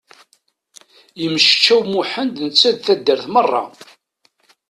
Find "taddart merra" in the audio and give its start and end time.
2.85-3.63